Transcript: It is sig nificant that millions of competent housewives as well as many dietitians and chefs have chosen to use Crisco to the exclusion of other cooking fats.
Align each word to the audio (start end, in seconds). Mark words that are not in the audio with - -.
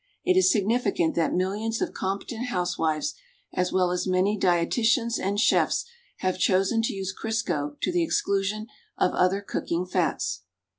It 0.25 0.35
is 0.35 0.51
sig 0.51 0.65
nificant 0.65 1.13
that 1.13 1.31
millions 1.35 1.79
of 1.79 1.93
competent 1.93 2.47
housewives 2.47 3.13
as 3.53 3.71
well 3.71 3.91
as 3.91 4.07
many 4.07 4.35
dietitians 4.35 5.19
and 5.21 5.39
chefs 5.39 5.85
have 6.21 6.39
chosen 6.39 6.81
to 6.81 6.93
use 6.93 7.13
Crisco 7.15 7.79
to 7.79 7.91
the 7.91 8.03
exclusion 8.03 8.65
of 8.97 9.11
other 9.13 9.41
cooking 9.41 9.85
fats. 9.85 10.41